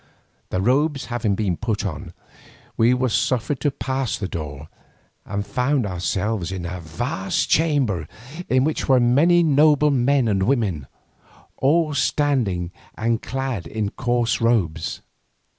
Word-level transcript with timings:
The 0.49 0.59
robes 0.61 1.05
having 1.13 1.35
been 1.35 1.57
put 1.57 1.85
on, 1.85 2.11
we 2.75 2.91
were 2.91 3.07
suffered 3.09 3.59
to 3.59 3.69
pass 3.69 4.17
the 4.17 4.27
door, 4.27 4.67
and 5.27 5.45
found 5.45 5.85
ourselves 5.85 6.51
in 6.51 6.65
a 6.65 6.79
vast 6.81 7.49
chamber 7.51 8.07
in 8.49 8.63
which 8.63 8.89
were 8.89 8.99
many 8.99 9.43
noble 9.43 9.91
men 9.91 10.27
and 10.27 10.41
some 10.41 10.47
women, 10.47 10.87
all 11.57 11.93
standing 11.93 12.71
and 12.95 13.21
clad 13.21 13.67
in 13.67 13.91
coarse 13.91 14.41
robes. 14.41 15.03